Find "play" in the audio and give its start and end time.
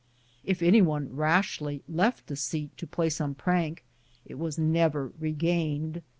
2.87-3.11